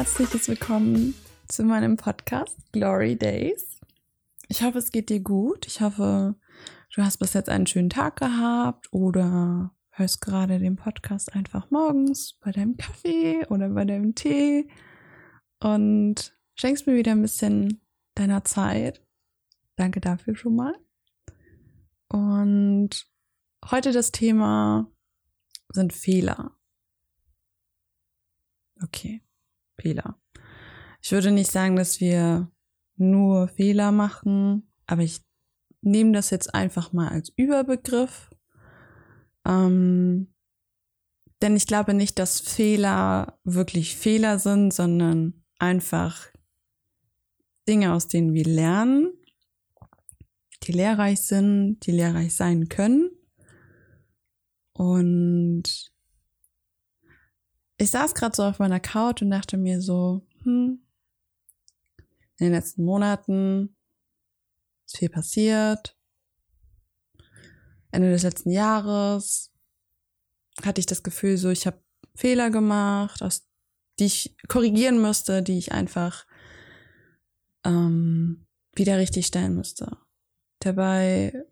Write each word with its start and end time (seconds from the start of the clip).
herzliches 0.00 0.48
Willkommen 0.48 1.14
zu 1.46 1.62
meinem 1.62 1.98
Podcast 1.98 2.56
Glory 2.72 3.16
Days. 3.16 3.78
Ich 4.48 4.62
hoffe, 4.62 4.78
es 4.78 4.92
geht 4.92 5.10
dir 5.10 5.20
gut. 5.20 5.66
Ich 5.66 5.82
hoffe, 5.82 6.36
du 6.94 7.02
hast 7.02 7.18
bis 7.18 7.34
jetzt 7.34 7.50
einen 7.50 7.66
schönen 7.66 7.90
Tag 7.90 8.16
gehabt 8.16 8.90
oder 8.94 9.76
hörst 9.90 10.22
gerade 10.22 10.58
den 10.58 10.76
Podcast 10.76 11.34
einfach 11.34 11.70
morgens 11.70 12.38
bei 12.40 12.50
deinem 12.50 12.78
Kaffee 12.78 13.44
oder 13.50 13.68
bei 13.68 13.84
deinem 13.84 14.14
Tee 14.14 14.70
und 15.62 16.34
schenkst 16.54 16.86
mir 16.86 16.96
wieder 16.96 17.12
ein 17.12 17.20
bisschen 17.20 17.82
deiner 18.14 18.42
Zeit. 18.42 19.04
Danke 19.76 20.00
dafür 20.00 20.34
schon 20.34 20.56
mal. 20.56 20.74
Und 22.08 23.06
heute 23.70 23.92
das 23.92 24.12
Thema 24.12 24.90
sind 25.68 25.92
Fehler. 25.92 26.56
Okay, 28.82 29.20
Fehler. 29.80 30.20
Ich 31.02 31.12
würde 31.12 31.30
nicht 31.30 31.50
sagen, 31.50 31.76
dass 31.76 32.00
wir 32.00 32.50
nur 32.96 33.48
Fehler 33.48 33.92
machen, 33.92 34.70
aber 34.86 35.02
ich 35.02 35.20
nehme 35.82 36.12
das 36.12 36.30
jetzt 36.30 36.54
einfach 36.54 36.92
mal 36.92 37.08
als 37.08 37.32
Überbegriff. 37.36 38.30
Ähm, 39.46 40.34
denn 41.42 41.56
ich 41.56 41.66
glaube 41.66 41.94
nicht, 41.94 42.18
dass 42.18 42.40
Fehler 42.40 43.38
wirklich 43.44 43.96
Fehler 43.96 44.38
sind, 44.38 44.74
sondern 44.74 45.42
einfach 45.58 46.28
Dinge, 47.66 47.94
aus 47.94 48.08
denen 48.08 48.34
wir 48.34 48.44
lernen, 48.44 49.12
die 50.64 50.72
lehrreich 50.72 51.22
sind, 51.22 51.80
die 51.86 51.92
lehrreich 51.92 52.34
sein 52.34 52.68
können. 52.68 53.10
Und 54.74 55.92
ich 57.80 57.90
saß 57.90 58.14
gerade 58.14 58.36
so 58.36 58.44
auf 58.44 58.58
meiner 58.58 58.78
Couch 58.78 59.22
und 59.22 59.30
dachte 59.30 59.56
mir 59.56 59.80
so, 59.80 60.26
hm, 60.42 60.80
in 62.36 62.46
den 62.46 62.52
letzten 62.52 62.84
Monaten 62.84 63.74
ist 64.86 64.98
viel 64.98 65.08
passiert. 65.08 65.96
Ende 67.90 68.10
des 68.10 68.22
letzten 68.22 68.50
Jahres 68.50 69.50
hatte 70.62 70.80
ich 70.80 70.86
das 70.86 71.02
Gefühl, 71.02 71.38
so 71.38 71.48
ich 71.48 71.66
habe 71.66 71.82
Fehler 72.14 72.50
gemacht, 72.50 73.22
aus 73.22 73.46
die 73.98 74.04
ich 74.06 74.36
korrigieren 74.48 75.00
müsste, 75.00 75.42
die 75.42 75.58
ich 75.58 75.72
einfach 75.72 76.26
ähm, 77.64 78.46
wieder 78.74 78.98
richtig 78.98 79.26
stellen 79.26 79.54
müsste. 79.54 79.96
Dabei 80.60 81.46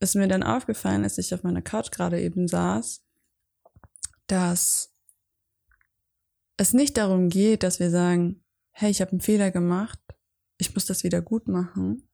ist 0.00 0.16
mir 0.16 0.28
dann 0.28 0.42
aufgefallen, 0.42 1.04
als 1.04 1.18
ich 1.18 1.32
auf 1.34 1.44
meiner 1.44 1.62
Couch 1.62 1.90
gerade 1.90 2.20
eben 2.20 2.48
saß, 2.48 3.04
dass 4.26 4.95
es 6.56 6.72
nicht 6.72 6.96
darum 6.96 7.28
geht, 7.28 7.62
dass 7.62 7.80
wir 7.80 7.90
sagen, 7.90 8.42
hey, 8.72 8.90
ich 8.90 9.00
habe 9.00 9.12
einen 9.12 9.20
Fehler 9.20 9.50
gemacht, 9.50 10.00
ich 10.58 10.74
muss 10.74 10.86
das 10.86 11.04
wieder 11.04 11.22
gut 11.22 11.48
machen. 11.48 12.08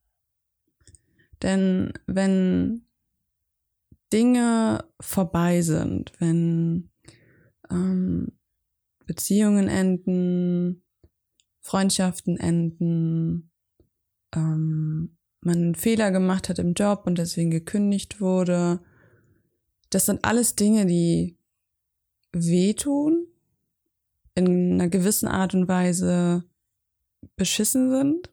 Denn 1.42 1.92
wenn 2.06 2.86
Dinge 4.12 4.84
vorbei 5.00 5.62
sind, 5.62 6.12
wenn 6.18 6.90
ähm, 7.70 8.32
Beziehungen 9.06 9.68
enden, 9.68 10.84
Freundschaften 11.60 12.36
enden, 12.36 13.50
ähm, 14.34 15.16
man 15.40 15.56
einen 15.56 15.74
Fehler 15.74 16.10
gemacht 16.10 16.48
hat 16.48 16.58
im 16.58 16.74
Job 16.74 17.02
und 17.06 17.18
deswegen 17.18 17.50
gekündigt 17.50 18.20
wurde. 18.20 18.80
Das 19.90 20.06
sind 20.06 20.24
alles 20.24 20.54
Dinge, 20.54 20.86
die 20.86 21.36
wehtun, 22.32 23.26
in 24.34 24.74
einer 24.74 24.88
gewissen 24.88 25.28
Art 25.28 25.54
und 25.54 25.68
Weise 25.68 26.44
beschissen 27.36 27.90
sind 27.90 28.30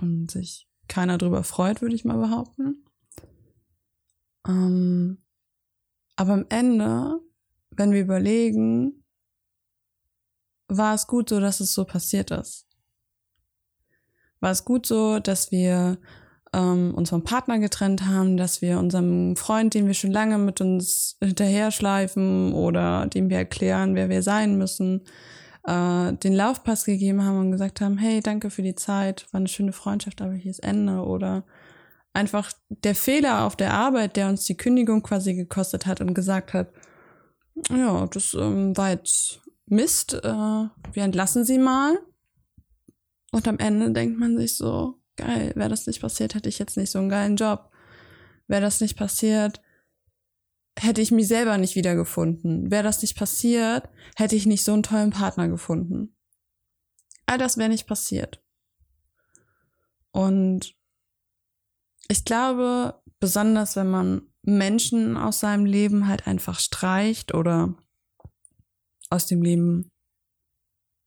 und 0.00 0.30
sich 0.30 0.68
keiner 0.88 1.18
drüber 1.18 1.42
freut, 1.42 1.82
würde 1.82 1.94
ich 1.94 2.04
mal 2.04 2.18
behaupten. 2.18 2.84
Ähm, 4.46 5.18
aber 6.16 6.32
am 6.32 6.46
Ende, 6.48 7.20
wenn 7.70 7.92
wir 7.92 8.00
überlegen, 8.00 9.04
war 10.68 10.94
es 10.94 11.06
gut 11.06 11.28
so, 11.28 11.40
dass 11.40 11.60
es 11.60 11.72
so 11.72 11.84
passiert 11.84 12.30
ist. 12.30 12.66
War 14.40 14.50
es 14.50 14.64
gut 14.64 14.86
so, 14.86 15.18
dass 15.18 15.50
wir 15.50 15.98
ähm, 16.52 16.94
uns 16.94 17.10
vom 17.10 17.24
Partner 17.24 17.58
getrennt 17.58 18.06
haben, 18.06 18.36
dass 18.36 18.62
wir 18.62 18.78
unserem 18.78 19.36
Freund, 19.36 19.74
den 19.74 19.86
wir 19.86 19.94
schon 19.94 20.12
lange 20.12 20.38
mit 20.38 20.60
uns 20.60 21.16
hinterher 21.22 21.70
schleifen 21.70 22.52
oder 22.52 23.06
dem 23.06 23.30
wir 23.30 23.38
erklären, 23.38 23.94
wer 23.94 24.08
wir 24.08 24.22
sein 24.22 24.56
müssen, 24.56 25.02
äh, 25.64 26.12
den 26.12 26.34
Laufpass 26.34 26.84
gegeben 26.84 27.24
haben 27.24 27.38
und 27.38 27.50
gesagt 27.50 27.80
haben, 27.80 27.98
hey, 27.98 28.20
danke 28.20 28.50
für 28.50 28.62
die 28.62 28.74
Zeit, 28.74 29.26
war 29.32 29.38
eine 29.38 29.48
schöne 29.48 29.72
Freundschaft, 29.72 30.22
aber 30.22 30.32
hier 30.32 30.50
ist 30.50 30.62
Ende 30.62 31.02
oder 31.02 31.44
einfach 32.12 32.50
der 32.68 32.94
Fehler 32.94 33.44
auf 33.44 33.56
der 33.56 33.74
Arbeit, 33.74 34.16
der 34.16 34.28
uns 34.28 34.44
die 34.44 34.56
Kündigung 34.56 35.02
quasi 35.02 35.34
gekostet 35.34 35.86
hat 35.86 36.00
und 36.00 36.14
gesagt 36.14 36.54
hat, 36.54 36.72
ja, 37.70 38.06
das 38.06 38.34
ähm, 38.34 38.76
war 38.76 38.90
jetzt 38.90 39.40
Mist, 39.66 40.14
äh, 40.14 40.22
wir 40.22 41.02
entlassen 41.02 41.44
sie 41.44 41.58
mal. 41.58 41.98
Und 43.32 43.48
am 43.48 43.58
Ende 43.58 43.90
denkt 43.90 44.18
man 44.18 44.36
sich 44.38 44.56
so, 44.56 44.94
geil, 45.16 45.52
wäre 45.54 45.68
das 45.68 45.86
nicht 45.86 46.00
passiert, 46.00 46.34
hätte 46.34 46.48
ich 46.48 46.58
jetzt 46.58 46.76
nicht 46.76 46.90
so 46.90 46.98
einen 46.98 47.08
geilen 47.08 47.36
Job. 47.36 47.70
Wäre 48.48 48.62
das 48.62 48.80
nicht 48.80 48.96
passiert, 48.96 49.60
hätte 50.78 51.00
ich 51.00 51.10
mich 51.10 51.28
selber 51.28 51.58
nicht 51.58 51.74
wiedergefunden. 51.74 52.70
Wäre 52.70 52.84
das 52.84 53.02
nicht 53.02 53.16
passiert, 53.16 53.88
hätte 54.16 54.36
ich 54.36 54.46
nicht 54.46 54.64
so 54.64 54.72
einen 54.72 54.82
tollen 54.82 55.10
Partner 55.10 55.48
gefunden. 55.48 56.16
All 57.26 57.38
das 57.38 57.56
wäre 57.56 57.68
nicht 57.68 57.86
passiert. 57.86 58.42
Und 60.12 60.74
ich 62.08 62.24
glaube, 62.24 63.02
besonders 63.18 63.76
wenn 63.76 63.90
man 63.90 64.22
Menschen 64.42 65.16
aus 65.16 65.40
seinem 65.40 65.64
Leben 65.64 66.06
halt 66.06 66.26
einfach 66.26 66.60
streicht 66.60 67.34
oder 67.34 67.74
aus 69.10 69.26
dem 69.26 69.42
Leben 69.42 69.90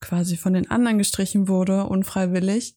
quasi 0.02 0.38
von 0.38 0.54
den 0.54 0.70
anderen 0.70 0.98
gestrichen 0.98 1.48
wurde, 1.48 1.86
unfreiwillig, 1.86 2.76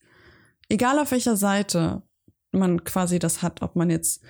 egal 0.73 0.99
auf 0.99 1.11
welcher 1.11 1.37
Seite 1.37 2.03
man 2.51 2.83
quasi 2.85 3.19
das 3.19 3.43
hat, 3.43 3.63
ob 3.63 3.77
man 3.77 3.91
jetzt 3.91 4.23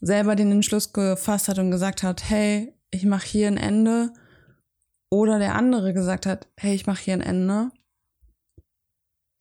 selber 0.00 0.34
den 0.34 0.50
Entschluss 0.50 0.92
gefasst 0.92 1.48
hat 1.48 1.58
und 1.58 1.70
gesagt 1.70 2.02
hat, 2.02 2.28
hey, 2.28 2.74
ich 2.90 3.04
mache 3.04 3.26
hier 3.26 3.48
ein 3.48 3.56
Ende, 3.56 4.12
oder 5.10 5.38
der 5.38 5.54
andere 5.54 5.92
gesagt 5.92 6.26
hat, 6.26 6.48
hey, 6.56 6.74
ich 6.74 6.86
mache 6.86 7.04
hier 7.04 7.14
ein 7.14 7.20
Ende. 7.20 7.70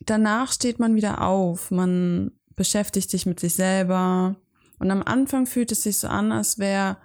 Danach 0.05 0.51
steht 0.51 0.79
man 0.79 0.95
wieder 0.95 1.21
auf, 1.21 1.71
man 1.71 2.31
beschäftigt 2.55 3.09
sich 3.09 3.25
mit 3.25 3.39
sich 3.39 3.55
selber 3.55 4.35
und 4.79 4.91
am 4.91 5.01
Anfang 5.01 5.45
fühlt 5.45 5.71
es 5.71 5.83
sich 5.83 5.97
so 5.97 6.07
an, 6.07 6.31
als 6.31 6.59
wäre 6.59 6.97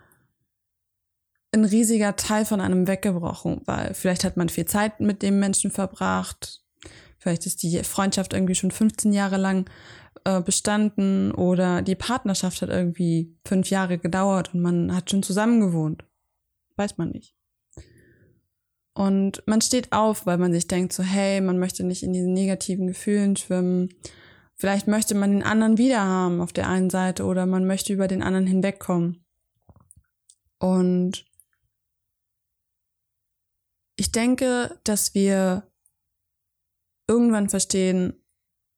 ein 1.54 1.64
riesiger 1.64 2.16
Teil 2.16 2.44
von 2.44 2.60
einem 2.60 2.86
weggebrochen, 2.86 3.62
weil 3.64 3.94
vielleicht 3.94 4.24
hat 4.24 4.36
man 4.36 4.48
viel 4.48 4.66
Zeit 4.66 5.00
mit 5.00 5.22
dem 5.22 5.38
Menschen 5.38 5.70
verbracht, 5.70 6.62
vielleicht 7.18 7.46
ist 7.46 7.62
die 7.62 7.82
Freundschaft 7.84 8.32
irgendwie 8.32 8.54
schon 8.54 8.70
15 8.70 9.12
Jahre 9.12 9.36
lang 9.36 9.68
äh, 10.24 10.40
bestanden 10.40 11.32
oder 11.32 11.82
die 11.82 11.94
Partnerschaft 11.94 12.62
hat 12.62 12.70
irgendwie 12.70 13.36
fünf 13.44 13.70
Jahre 13.70 13.98
gedauert 13.98 14.54
und 14.54 14.60
man 14.60 14.94
hat 14.94 15.10
schon 15.10 15.22
zusammen 15.22 15.60
gewohnt. 15.60 16.04
Weiß 16.76 16.96
man 16.96 17.10
nicht. 17.10 17.34
Und 18.94 19.44
man 19.46 19.60
steht 19.60 19.92
auf, 19.92 20.26
weil 20.26 20.38
man 20.38 20.52
sich 20.52 20.66
denkt 20.66 20.92
so, 20.92 21.04
hey, 21.04 21.40
man 21.40 21.58
möchte 21.58 21.84
nicht 21.84 22.02
in 22.02 22.12
diesen 22.12 22.32
negativen 22.32 22.88
Gefühlen 22.88 23.36
schwimmen. 23.36 23.94
Vielleicht 24.56 24.88
möchte 24.88 25.14
man 25.14 25.30
den 25.30 25.44
anderen 25.44 25.78
wieder 25.78 26.00
haben 26.00 26.40
auf 26.40 26.52
der 26.52 26.68
einen 26.68 26.90
Seite 26.90 27.24
oder 27.24 27.46
man 27.46 27.64
möchte 27.64 27.92
über 27.92 28.08
den 28.08 28.24
anderen 28.24 28.48
hinwegkommen. 28.48 29.24
Und 30.58 31.24
ich 33.94 34.10
denke, 34.10 34.80
dass 34.82 35.14
wir 35.14 35.67
irgendwann 37.08 37.48
verstehen, 37.48 38.12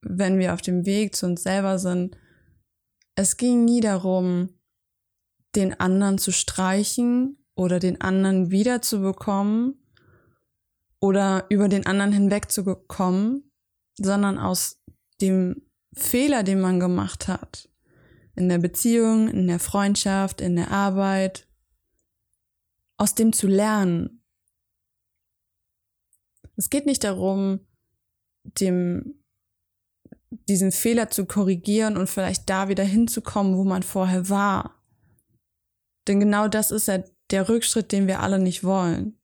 wenn 0.03 0.39
wir 0.39 0.55
auf 0.55 0.63
dem 0.63 0.87
Weg 0.87 1.15
zu 1.15 1.27
uns 1.27 1.43
selber 1.43 1.79
sind, 1.79 2.17
es 3.17 3.37
ging 3.37 3.65
nie 3.65 3.81
darum, 3.81 4.49
den 5.55 5.79
anderen 5.79 6.17
zu 6.17 6.33
streichen 6.33 7.45
oder 7.55 7.81
den 7.81 8.01
anderen 8.01 8.51
wiederzubekommen 8.51 9.85
oder 11.01 11.47
über 11.51 11.69
den 11.69 11.87
anderen 11.87 12.13
hinwegzukommen, 12.13 13.51
sondern 13.99 14.39
aus 14.39 14.83
dem 15.21 15.63
Fehler, 15.93 16.45
den 16.45 16.61
man 16.61 16.79
gemacht 16.79 17.27
hat, 17.27 17.69
in 18.37 18.49
der 18.49 18.59
Beziehung, 18.59 19.29
in 19.29 19.49
der 19.49 19.59
Freundschaft, 19.59 20.41
in 20.41 20.57
der 20.57 20.71
Arbeit, 20.71 21.49
aus 22.97 23.15
dem 23.15 23.33
zu 23.33 23.49
lernen. 23.49 24.23
Es 26.57 26.71
geht 26.71 26.87
nicht 26.87 27.03
darum, 27.03 27.61
dem, 28.45 29.23
diesen 30.49 30.73
Fehler 30.73 31.11
zu 31.11 31.27
korrigieren 31.27 31.97
und 31.97 32.09
vielleicht 32.09 32.49
da 32.49 32.69
wieder 32.69 32.85
hinzukommen, 32.85 33.57
wo 33.57 33.65
man 33.65 33.83
vorher 33.83 34.29
war. 34.29 34.83
Denn 36.09 36.21
genau 36.21 36.49
das 36.49 36.71
ist 36.71 36.89
ja 36.89 37.03
der 37.31 37.49
Rückschritt, 37.49 37.93
den 37.93 38.07
wir 38.07 38.21
alle 38.21 38.39
nicht 38.39 38.65
wollen. 38.65 39.19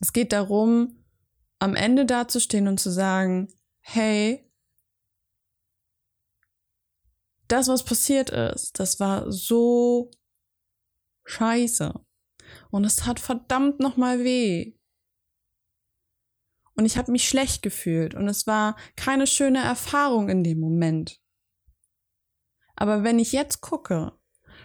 Es 0.00 0.12
geht 0.12 0.32
darum, 0.32 1.04
am 1.58 1.74
Ende 1.74 2.06
dazustehen 2.06 2.68
und 2.68 2.78
zu 2.78 2.90
sagen, 2.90 3.48
hey, 3.80 4.48
das, 7.48 7.68
was 7.68 7.84
passiert 7.84 8.30
ist, 8.30 8.78
das 8.78 9.00
war 9.00 9.32
so 9.32 10.10
scheiße. 11.24 11.94
Und 12.70 12.84
es 12.84 12.96
tat 12.96 13.20
verdammt 13.20 13.80
nochmal 13.80 14.22
weh. 14.22 14.77
Und 16.78 16.84
ich 16.84 16.96
habe 16.96 17.10
mich 17.10 17.28
schlecht 17.28 17.62
gefühlt 17.62 18.14
und 18.14 18.28
es 18.28 18.46
war 18.46 18.76
keine 18.94 19.26
schöne 19.26 19.58
Erfahrung 19.58 20.28
in 20.28 20.44
dem 20.44 20.60
Moment. 20.60 21.20
Aber 22.76 23.02
wenn 23.02 23.18
ich 23.18 23.32
jetzt 23.32 23.60
gucke, 23.60 24.12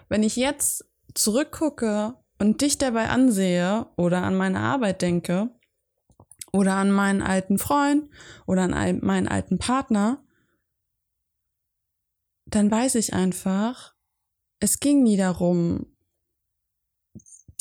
wenn 0.10 0.22
ich 0.22 0.36
jetzt 0.36 0.88
zurückgucke 1.16 2.14
und 2.38 2.62
dich 2.62 2.78
dabei 2.78 3.10
ansehe 3.10 3.88
oder 3.98 4.22
an 4.22 4.36
meine 4.36 4.60
Arbeit 4.60 5.02
denke 5.02 5.50
oder 6.52 6.76
an 6.76 6.92
meinen 6.92 7.24
alten 7.24 7.58
Freund 7.58 8.12
oder 8.46 8.62
an 8.62 9.00
meinen 9.02 9.28
alten 9.28 9.58
Partner, 9.58 10.24
dann 12.46 12.70
weiß 12.70 12.94
ich 12.94 13.16
einfach, 13.16 13.96
es 14.60 14.80
ging 14.80 15.02
nie 15.02 15.18
darum, 15.18 15.93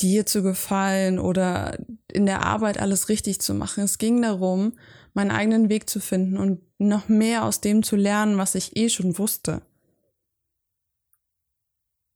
dir 0.03 0.25
zu 0.25 0.43
gefallen 0.43 1.17
oder 1.17 1.79
in 2.11 2.25
der 2.25 2.43
Arbeit 2.43 2.77
alles 2.77 3.09
richtig 3.09 3.39
zu 3.39 3.53
machen. 3.53 3.83
Es 3.83 3.97
ging 3.97 4.21
darum, 4.21 4.73
meinen 5.13 5.31
eigenen 5.31 5.69
Weg 5.69 5.89
zu 5.89 5.99
finden 5.99 6.37
und 6.37 6.61
noch 6.77 7.07
mehr 7.07 7.45
aus 7.45 7.61
dem 7.61 7.81
zu 7.81 7.95
lernen, 7.95 8.37
was 8.37 8.55
ich 8.55 8.75
eh 8.75 8.89
schon 8.89 9.17
wusste. 9.17 9.61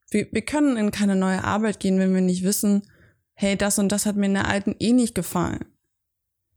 Wir, 0.10 0.28
wir 0.32 0.42
können 0.42 0.78
in 0.78 0.92
keine 0.92 1.16
neue 1.16 1.44
Arbeit 1.44 1.80
gehen, 1.80 2.00
wenn 2.00 2.14
wir 2.14 2.22
nicht 2.22 2.44
wissen, 2.44 2.84
hey, 3.34 3.58
das 3.58 3.80
und 3.80 3.92
das 3.92 4.06
hat 4.06 4.18
mir 4.18 4.26
in 4.26 4.34
der 4.34 4.48
alten 4.48 4.76
eh 4.80 4.94
nicht 4.94 5.16
gefallen. 5.16 5.66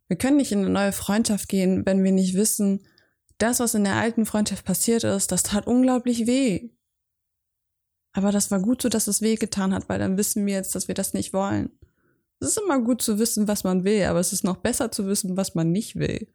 Wir 0.09 0.19
können 0.19 0.39
nicht 0.39 0.51
in 0.51 0.61
eine 0.61 0.71
neue 0.71 0.93
Freundschaft 0.93 1.49
gehen, 1.49 1.87
wenn 1.87 2.03
wir 2.03 2.13
nicht 2.13 2.35
wissen, 2.35 2.85
das, 3.39 3.61
was 3.61 3.75
in 3.75 3.85
der 3.85 3.95
alten 3.95 4.27
Freundschaft 4.27 4.65
passiert 4.65 5.05
ist, 5.05 5.33
das 5.33 5.45
tat 5.45 5.67
unglaublich 5.67 6.27
weh. 6.27 6.71
Aber 8.13 8.33
das 8.33 8.51
war 8.51 8.61
gut 8.61 8.83
so, 8.83 8.89
dass 8.89 9.07
es 9.07 9.21
weh 9.21 9.37
getan 9.37 9.73
hat, 9.73 9.89
weil 9.89 9.99
dann 9.99 10.17
wissen 10.17 10.47
wir 10.47 10.55
jetzt, 10.55 10.75
dass 10.75 10.89
wir 10.89 10.95
das 10.95 11.15
nicht 11.15 11.33
wollen. 11.33 11.71
Es 12.41 12.49
ist 12.49 12.59
immer 12.59 12.81
gut 12.81 13.03
zu 13.03 13.19
wissen, 13.19 13.47
was 13.49 13.65
man 13.65 13.85
will, 13.85 14.05
aber 14.05 14.19
es 14.19 14.33
ist 14.33 14.45
noch 14.45 14.57
besser 14.57 14.91
zu 14.91 15.07
wissen, 15.07 15.37
was 15.37 15.55
man 15.55 15.71
nicht 15.71 15.97
will. 15.97 16.33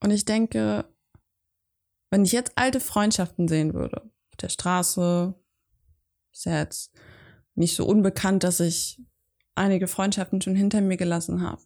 Und 0.00 0.10
ich 0.10 0.24
denke, 0.24 0.84
wenn 2.10 2.24
ich 2.24 2.32
jetzt 2.32 2.52
alte 2.56 2.80
Freundschaften 2.80 3.48
sehen 3.48 3.74
würde, 3.74 4.02
auf 4.02 4.36
der 4.40 4.48
Straße, 4.48 5.34
ist 6.32 6.44
ja 6.46 6.58
jetzt 6.58 6.92
nicht 7.54 7.76
so 7.76 7.84
unbekannt, 7.86 8.44
dass 8.44 8.60
ich 8.60 9.02
einige 9.54 9.88
Freundschaften 9.88 10.40
schon 10.40 10.54
hinter 10.54 10.80
mir 10.80 10.96
gelassen 10.96 11.42
habe. 11.42 11.62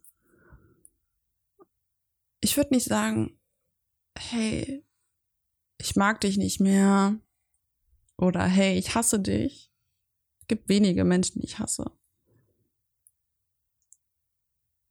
Ich 2.41 2.57
würde 2.57 2.75
nicht 2.75 2.89
sagen, 2.89 3.39
hey, 4.19 4.85
ich 5.79 5.95
mag 5.95 6.21
dich 6.23 6.39
nicht 6.39 6.59
mehr, 6.59 7.21
oder 8.23 8.45
hey, 8.45 8.79
ich 8.79 8.95
hasse 8.95 9.19
dich. 9.19 9.73
Es 10.41 10.47
gibt 10.47 10.69
wenige 10.69 11.05
Menschen, 11.05 11.41
die 11.41 11.47
ich 11.47 11.59
hasse. 11.59 11.91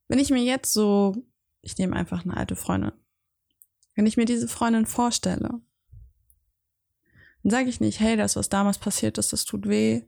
Wenn 0.09 0.19
ich 0.19 0.31
mir 0.31 0.43
jetzt 0.43 0.73
so, 0.73 1.15
ich 1.61 1.77
nehme 1.77 1.95
einfach 1.95 2.25
eine 2.25 2.35
alte 2.35 2.57
Freundin, 2.57 2.91
wenn 3.95 4.05
ich 4.05 4.17
mir 4.17 4.25
diese 4.25 4.49
Freundin 4.49 4.85
vorstelle, 4.85 5.61
dann 7.43 7.49
sage 7.49 7.69
ich 7.69 7.79
nicht, 7.79 8.01
hey, 8.01 8.17
das, 8.17 8.35
was 8.35 8.49
damals 8.49 8.77
passiert 8.77 9.17
ist, 9.17 9.31
das 9.31 9.45
tut 9.45 9.67
weh, 9.67 10.03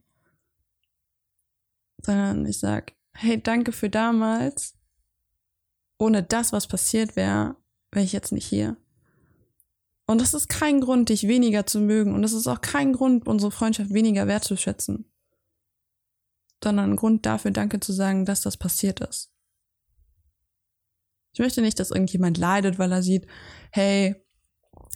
sondern 2.02 2.46
ich 2.46 2.60
sage, 2.60 2.94
hey, 3.14 3.42
danke 3.42 3.72
für 3.72 3.90
damals. 3.90 4.78
Ohne 5.98 6.24
das, 6.24 6.52
was 6.52 6.68
passiert 6.68 7.16
wäre, 7.16 7.56
wäre 7.92 8.04
ich 8.04 8.12
jetzt 8.12 8.34
nicht 8.34 8.46
hier. 8.46 8.76
Und 10.06 10.20
das 10.20 10.34
ist 10.34 10.50
kein 10.50 10.82
Grund, 10.82 11.10
dich 11.10 11.28
weniger 11.28 11.66
zu 11.66 11.80
mögen. 11.80 12.14
Und 12.14 12.22
das 12.22 12.34
ist 12.34 12.48
auch 12.48 12.62
kein 12.62 12.94
Grund, 12.94 13.28
unsere 13.28 13.52
Freundschaft 13.52 13.94
weniger 13.94 14.28
wertzuschätzen. 14.28 15.12
Sondern 16.64 16.92
ein 16.92 16.96
Grund 16.96 17.26
dafür, 17.26 17.52
Danke 17.52 17.80
zu 17.80 17.94
sagen, 17.94 18.26
dass 18.26 18.42
das 18.42 18.58
passiert 18.58 19.00
ist. 19.00 19.32
Ich 21.34 21.40
möchte 21.40 21.62
nicht, 21.62 21.80
dass 21.80 21.92
irgendjemand 21.92 22.38
leidet, 22.38 22.78
weil 22.78 22.92
er 22.92 23.02
sieht, 23.02 23.28
hey, 23.72 24.16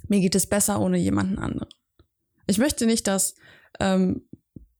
mir 0.08 0.20
geht 0.20 0.36
es 0.36 0.48
besser 0.48 0.80
ohne 0.80 0.98
jemanden 0.98 1.40
anderen. 1.40 1.70
Ich 2.46 2.58
möchte 2.58 2.86
nicht, 2.86 3.08
dass 3.08 3.36
ähm, 3.80 4.28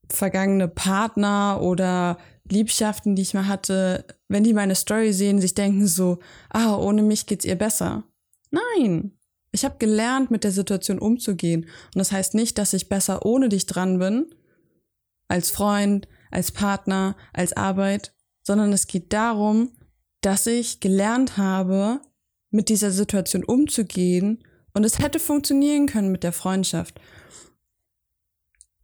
vergangene 0.10 0.68
Partner 0.68 1.60
oder 1.62 2.18
Liebschaften, 2.50 3.16
die 3.16 3.24
ich 3.24 3.34
mal 3.34 3.48
hatte, 3.48 4.06
wenn 4.28 4.44
die 4.44 4.54
meine 4.54 4.76
Story 4.76 5.12
sehen, 5.14 5.42
sich 5.42 5.54
denken 5.54 5.88
so, 5.88 6.20
ah, 6.50 6.76
ohne 6.76 7.02
mich 7.02 7.26
geht's 7.26 7.44
ihr 7.44 7.58
besser. 7.58 8.04
Nein, 8.52 9.17
ich 9.58 9.66
habe 9.66 9.78
gelernt, 9.80 10.30
mit 10.30 10.44
der 10.44 10.52
Situation 10.52 11.00
umzugehen. 11.00 11.64
Und 11.64 11.98
das 11.98 12.12
heißt 12.12 12.36
nicht, 12.36 12.60
dass 12.60 12.74
ich 12.74 12.90
besser 12.90 13.26
ohne 13.26 13.50
dich 13.50 13.66
dran 13.66 13.98
bin, 13.98 14.28
als 15.28 15.50
Freund, 15.50 16.08
als 16.30 16.52
Partner, 16.52 17.16
als 17.34 17.54
Arbeit, 17.54 18.14
sondern 18.44 18.72
es 18.72 18.86
geht 18.86 19.12
darum, 19.14 19.72
dass 20.22 20.46
ich 20.46 20.80
gelernt 20.80 21.38
habe, 21.38 22.02
mit 22.52 22.70
dieser 22.70 22.92
Situation 22.92 23.44
umzugehen 23.44 24.44
und 24.74 24.84
es 24.84 25.00
hätte 25.00 25.20
funktionieren 25.20 25.88
können 25.88 26.12
mit 26.12 26.24
der 26.24 26.32
Freundschaft. 26.32 27.00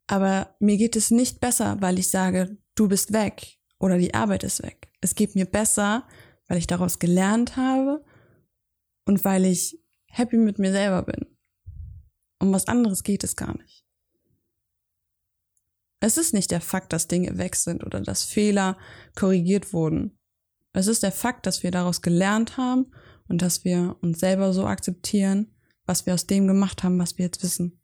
Aber 0.07 0.55
mir 0.59 0.77
geht 0.77 0.95
es 0.95 1.11
nicht 1.11 1.39
besser, 1.39 1.77
weil 1.79 1.99
ich 1.99 2.09
sage, 2.09 2.57
du 2.75 2.87
bist 2.87 3.13
weg 3.13 3.59
oder 3.79 3.97
die 3.97 4.13
Arbeit 4.13 4.43
ist 4.43 4.63
weg. 4.63 4.91
Es 5.01 5.15
geht 5.15 5.35
mir 5.35 5.45
besser, 5.45 6.07
weil 6.47 6.57
ich 6.57 6.67
daraus 6.67 6.99
gelernt 6.99 7.57
habe 7.57 8.03
und 9.05 9.23
weil 9.23 9.45
ich 9.45 9.82
happy 10.13 10.37
mit 10.37 10.59
mir 10.59 10.71
selber 10.71 11.01
bin. 11.03 11.25
Um 12.39 12.53
was 12.53 12.67
anderes 12.67 13.03
geht 13.03 13.23
es 13.23 13.35
gar 13.35 13.57
nicht. 13.57 13.85
Es 15.99 16.17
ist 16.17 16.33
nicht 16.33 16.51
der 16.51 16.61
Fakt, 16.61 16.93
dass 16.93 17.07
Dinge 17.07 17.37
weg 17.37 17.55
sind 17.55 17.83
oder 17.83 18.01
dass 18.01 18.23
Fehler 18.23 18.77
korrigiert 19.15 19.73
wurden. 19.73 20.19
Es 20.73 20.87
ist 20.87 21.01
der 21.01 21.11
Fakt, 21.11 21.45
dass 21.45 21.63
wir 21.63 21.71
daraus 21.71 22.01
gelernt 22.01 22.57
haben 22.57 22.91
und 23.27 23.41
dass 23.41 23.63
wir 23.63 23.97
uns 24.01 24.19
selber 24.19 24.53
so 24.53 24.65
akzeptieren, 24.67 25.55
was 25.85 26.05
wir 26.05 26.13
aus 26.13 26.27
dem 26.27 26.47
gemacht 26.47 26.83
haben, 26.83 26.99
was 26.99 27.17
wir 27.17 27.25
jetzt 27.25 27.41
wissen. 27.41 27.81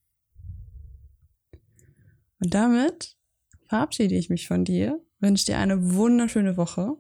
Und 2.42 2.53
damit 2.53 3.18
verabschiede 3.68 4.15
ich 4.15 4.30
mich 4.30 4.48
von 4.48 4.65
dir, 4.65 5.01
wünsche 5.20 5.46
dir 5.46 5.58
eine 5.58 5.94
wunderschöne 5.94 6.58
Woche 6.58 6.98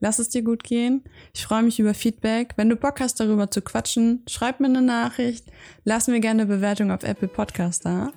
Lass 0.00 0.18
es 0.18 0.28
dir 0.28 0.42
gut 0.42 0.64
gehen. 0.64 1.02
Ich 1.34 1.44
freue 1.44 1.62
mich 1.62 1.80
über 1.80 1.94
Feedback. 1.94 2.54
Wenn 2.56 2.68
du 2.68 2.76
Bock 2.76 3.00
hast, 3.00 3.18
darüber 3.20 3.50
zu 3.50 3.62
quatschen, 3.62 4.22
schreib 4.28 4.60
mir 4.60 4.66
eine 4.66 4.82
Nachricht. 4.82 5.46
Lass 5.84 6.06
mir 6.06 6.20
gerne 6.20 6.42
eine 6.42 6.54
Bewertung 6.54 6.90
auf 6.90 7.02
Apple 7.02 7.28
Podcast 7.28 7.84
da. 7.84 8.12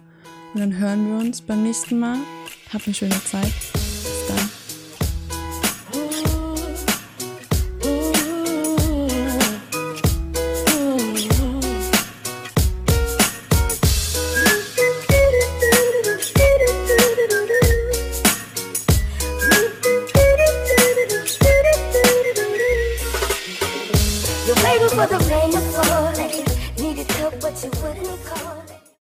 Und 0.53 0.59
dann 0.59 0.77
hören 0.77 1.07
wir 1.07 1.25
uns 1.25 1.41
beim 1.41 1.63
nächsten 1.63 1.99
Mal. 1.99 2.17
Hab 2.71 2.85
eine 2.85 2.93
schöne 2.93 3.23
Zeit. 3.23 3.90